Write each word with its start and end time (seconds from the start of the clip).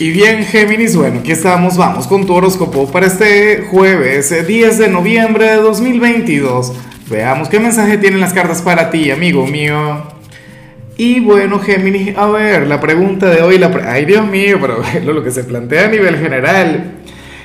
Y 0.00 0.12
bien, 0.12 0.44
Géminis, 0.44 0.96
bueno, 0.96 1.20
aquí 1.20 1.30
estamos, 1.30 1.76
vamos 1.76 2.06
con 2.06 2.24
tu 2.24 2.32
horóscopo 2.32 2.90
para 2.90 3.06
este 3.06 3.66
jueves 3.70 4.34
10 4.46 4.78
de 4.78 4.88
noviembre 4.88 5.44
de 5.44 5.56
2022. 5.56 6.72
Veamos 7.10 7.50
qué 7.50 7.60
mensaje 7.60 7.98
tienen 7.98 8.18
las 8.18 8.32
cartas 8.32 8.62
para 8.62 8.88
ti, 8.88 9.10
amigo 9.10 9.46
mío. 9.46 10.04
Y 10.96 11.20
bueno, 11.20 11.58
Géminis, 11.58 12.16
a 12.16 12.28
ver, 12.28 12.66
la 12.66 12.80
pregunta 12.80 13.28
de 13.28 13.42
hoy, 13.42 13.58
la 13.58 13.70
ay 13.86 14.06
Dios 14.06 14.26
mío, 14.26 14.56
pero 14.58 14.82
lo 15.12 15.22
que 15.22 15.30
se 15.30 15.44
plantea 15.44 15.84
a 15.84 15.88
nivel 15.88 16.16
general. 16.16 16.92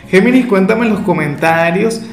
Géminis, 0.09 0.45
cuéntame 0.45 0.85
en 0.85 0.93
los 0.93 1.01
comentarios 1.01 2.03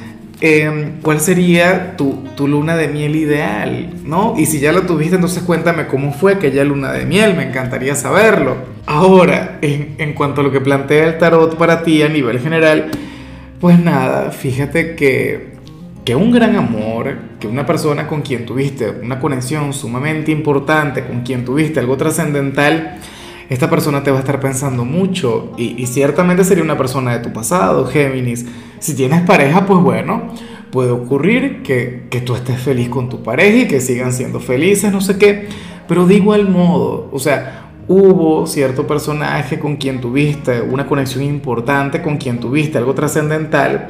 Em, 0.44 1.00
¿cuál 1.02 1.20
sería 1.20 1.96
tu, 1.96 2.18
luna 2.36 2.76
de 2.76 2.88
miel 2.88 3.14
ideal? 3.14 3.94
¿no? 4.04 4.34
Y 4.36 4.46
si 4.46 4.58
ya 4.58 4.72
lo 4.72 4.82
tuviste, 4.82 5.14
entonces 5.14 5.44
cuéntame 5.44 5.86
cómo 5.86 6.12
fue 6.12 6.32
aquella 6.32 6.64
luna 6.64 6.90
de 6.90 7.06
miel, 7.06 7.36
me 7.36 7.44
encantaría 7.44 7.94
saberlo. 7.94 8.56
Ahora, 8.84 9.60
en, 9.62 10.12
cuanto 10.14 10.40
a 10.40 10.44
lo 10.44 10.50
que 10.50 10.60
plantea 10.60 11.06
el 11.06 11.18
tarot 11.18 11.56
para 11.56 11.84
ti 11.84 12.02
a 12.02 12.08
nivel 12.08 12.40
general, 12.40 12.90
pues 13.60 13.78
nada, 13.78 14.32
fíjate 14.32 14.96
que, 14.96 15.52
que 16.04 16.16
un 16.16 16.32
gran 16.32 16.56
amor, 16.56 17.14
que 17.38 17.46
una 17.46 17.64
persona 17.64 18.08
con 18.08 18.22
quien 18.22 18.44
tuviste 18.44 18.90
una 18.90 19.20
conexión 19.20 19.72
sumamente 19.72 20.32
importante, 20.32 21.04
con 21.04 21.20
quien 21.20 21.44
tuviste 21.44 21.78
algo 21.78 21.96
trascendental, 21.96 22.98
esta 23.48 23.70
persona 23.70 24.02
te 24.02 24.10
va 24.10 24.16
a 24.16 24.20
estar 24.20 24.40
pensando 24.40 24.84
mucho 24.84 25.52
y, 25.56 25.86
ciertamente 25.86 26.42
sería 26.42 26.64
una 26.64 26.76
persona 26.76 27.12
de 27.12 27.22
tu 27.22 27.32
pasado, 27.32 27.86
Géminis. 27.86 28.46
Si 28.82 28.94
tienes 28.94 29.22
pareja, 29.22 29.64
pues 29.64 29.80
bueno, 29.80 30.34
puede 30.72 30.90
ocurrir 30.90 31.62
que, 31.62 32.08
que 32.10 32.20
tú 32.20 32.34
estés 32.34 32.60
feliz 32.60 32.88
con 32.88 33.08
tu 33.08 33.22
pareja 33.22 33.58
y 33.58 33.68
que 33.68 33.80
sigan 33.80 34.12
siendo 34.12 34.40
felices, 34.40 34.90
no 34.90 35.00
sé 35.00 35.18
qué, 35.18 35.46
pero 35.86 36.04
de 36.06 36.16
igual 36.16 36.48
modo, 36.48 37.08
o 37.12 37.18
sea, 37.20 37.70
hubo 37.86 38.46
cierto 38.46 38.86
personaje 38.86 39.60
con 39.60 39.76
quien 39.76 40.00
tuviste 40.00 40.60
una 40.60 40.86
conexión 40.86 41.22
importante, 41.22 42.02
con 42.02 42.16
quien 42.16 42.40
tuviste 42.40 42.78
algo 42.78 42.92
trascendental, 42.92 43.88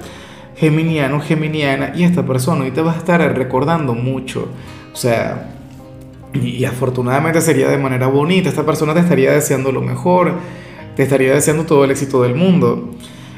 geminiano, 0.56 1.20
geminiana, 1.20 1.92
y 1.94 2.04
esta 2.04 2.26
persona 2.26 2.64
hoy 2.64 2.70
te 2.70 2.82
va 2.82 2.92
a 2.92 2.98
estar 2.98 3.20
recordando 3.34 3.94
mucho. 3.94 4.48
O 4.92 4.96
sea, 4.96 5.52
y, 6.34 6.64
afortunadamente 6.64 7.40
sería 7.40 7.68
de 7.68 7.78
manera 7.78 8.08
bonita. 8.08 8.48
Esta 8.48 8.64
persona 8.64 8.94
te 8.94 9.00
estaría 9.00 9.32
deseando 9.32 9.72
lo 9.72 9.80
mejor, 9.80 10.34
te 10.96 11.02
estaría 11.02 11.34
deseando 11.34 11.64
todo 11.64 11.84
el 11.84 11.90
éxito 11.90 12.22
del 12.22 12.34
mundo. 12.34 12.90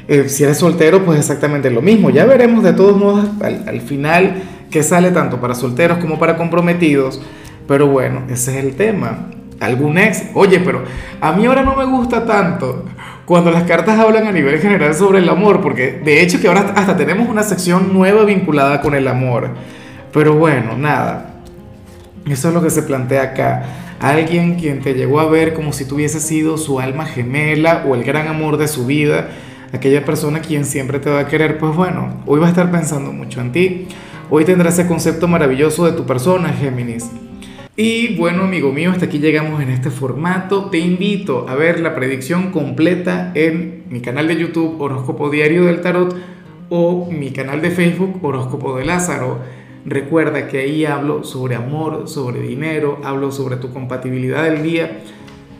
Eh, 0.07 0.29
si 0.29 0.43
eres 0.43 0.57
soltero, 0.57 1.03
pues 1.03 1.19
exactamente 1.19 1.69
lo 1.69 1.81
mismo. 1.81 2.09
Ya 2.09 2.25
veremos 2.25 2.63
de 2.63 2.73
todos 2.73 2.97
modos 2.97 3.27
al, 3.41 3.81
final 3.81 4.43
qué 4.69 4.83
sale 4.83 5.11
tanto 5.11 5.39
para 5.39 5.55
solteros 5.55 5.97
como 5.97 6.19
para 6.19 6.37
comprometidos. 6.37 7.21
Pero 7.67 7.87
bueno, 7.87 8.23
ese 8.29 8.57
es 8.57 8.65
el 8.65 8.75
tema. 8.75 9.29
Algún 9.59 9.97
ex, 9.97 10.23
oye, 10.33 10.59
pero 10.59 10.83
a 11.21 11.31
mí 11.31 11.45
ahora 11.45 11.63
no 11.63 11.75
me 11.75 11.85
gusta 11.85 12.25
tanto 12.25 12.85
cuando 13.25 13.49
las 13.51 13.63
cartas 13.63 13.97
hablan 13.97 14.27
a 14.27 14.31
nivel 14.31 14.59
general 14.59 14.93
sobre 14.93 15.19
el 15.19 15.29
amor, 15.29 15.61
porque 15.61 15.99
de 16.03 16.21
hecho 16.21 16.39
que 16.39 16.47
ahora 16.47 16.73
hasta 16.75 16.95
tenemos 16.95 17.27
una 17.27 17.41
sección 17.41 17.93
nueva 17.93 18.23
vinculada 18.23 18.81
con 18.81 18.93
el 18.93 19.07
amor. 19.07 19.49
Pero 20.13 20.35
bueno, 20.35 20.77
nada, 20.77 21.35
eso 22.29 22.49
es 22.49 22.53
lo 22.53 22.61
que 22.61 22.69
se 22.69 22.83
plantea 22.83 23.23
acá. 23.23 23.63
Alguien 23.99 24.55
quien 24.55 24.81
te 24.81 24.93
llegó 24.93 25.19
a 25.19 25.29
ver 25.29 25.53
como 25.53 25.73
si 25.73 25.85
tuviese 25.85 26.19
sido 26.19 26.57
su 26.57 26.79
alma 26.79 27.05
gemela 27.05 27.83
o 27.87 27.95
el 27.95 28.03
gran 28.03 28.27
amor 28.27 28.57
de 28.57 28.67
su 28.67 28.85
vida, 28.85 29.29
aquella 29.75 30.03
persona 30.03 30.39
quien 30.39 30.65
siempre 30.65 30.99
te 30.99 31.09
va 31.09 31.19
a 31.19 31.27
querer, 31.27 31.57
pues 31.57 31.75
bueno, 31.75 32.21
hoy 32.25 32.39
va 32.39 32.47
a 32.47 32.49
estar 32.49 32.71
pensando 32.71 33.11
mucho 33.11 33.41
en 33.41 33.51
ti. 33.51 33.87
Hoy 34.29 34.45
tendrá 34.45 34.69
ese 34.69 34.87
concepto 34.87 35.27
maravilloso 35.27 35.85
de 35.85 35.91
tu 35.91 36.05
persona, 36.05 36.49
Géminis. 36.49 37.11
Y 37.77 38.15
bueno, 38.15 38.43
amigo 38.43 38.71
mío, 38.71 38.91
hasta 38.91 39.05
aquí 39.05 39.19
llegamos 39.19 39.61
en 39.61 39.69
este 39.69 39.89
formato. 39.89 40.69
Te 40.69 40.79
invito 40.79 41.45
a 41.49 41.55
ver 41.55 41.81
la 41.81 41.93
predicción 41.93 42.51
completa 42.51 43.33
en 43.35 43.83
mi 43.89 43.99
canal 43.99 44.29
de 44.29 44.37
YouTube 44.37 44.79
Horóscopo 44.79 45.29
Diario 45.29 45.65
del 45.65 45.81
Tarot 45.81 46.15
o 46.69 47.11
mi 47.11 47.31
canal 47.31 47.61
de 47.61 47.71
Facebook 47.71 48.23
Horóscopo 48.23 48.77
de 48.77 48.85
Lázaro. 48.85 49.39
Recuerda 49.85 50.47
que 50.47 50.59
ahí 50.59 50.85
hablo 50.85 51.23
sobre 51.25 51.55
amor, 51.55 52.07
sobre 52.07 52.39
dinero, 52.39 52.99
hablo 53.03 53.31
sobre 53.31 53.57
tu 53.57 53.71
compatibilidad 53.73 54.45
del 54.45 54.63
día. 54.63 55.01